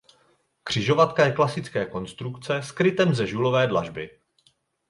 Křižovatka 0.63 1.25
je 1.25 1.31
klasické 1.31 1.85
konstrukce 1.85 2.57
s 2.57 2.71
krytem 2.71 3.15
ze 3.15 3.27
žulové 3.27 3.67
dlažby. 3.67 4.09